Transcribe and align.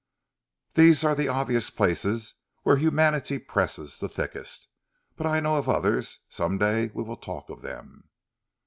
These 0.73 1.03
are 1.03 1.13
the 1.13 1.27
obvious 1.27 1.69
places 1.69 2.33
where 2.63 2.77
humanity 2.77 3.37
presses 3.37 3.99
the 3.99 4.09
thickest, 4.09 4.67
but 5.15 5.27
I 5.27 5.39
know 5.39 5.57
of 5.57 5.69
others. 5.69 6.17
Some 6.27 6.57
day 6.57 6.89
we 6.95 7.03
will 7.03 7.17
talk 7.17 7.51
of 7.51 7.61
them." 7.61 8.09